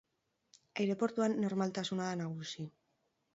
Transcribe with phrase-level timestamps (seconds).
[0.83, 2.67] Aireportuan normaltasuna da nagusi.